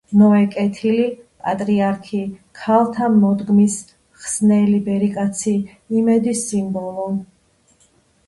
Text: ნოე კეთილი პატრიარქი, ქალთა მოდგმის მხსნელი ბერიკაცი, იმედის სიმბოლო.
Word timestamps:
ნოე 0.19 0.45
კეთილი 0.53 1.03
პატრიარქი, 1.41 2.21
ქალთა 2.61 3.09
მოდგმის 3.17 3.75
მხსნელი 4.15 4.79
ბერიკაცი, 4.89 5.55
იმედის 5.99 6.41
სიმბოლო. 6.49 7.07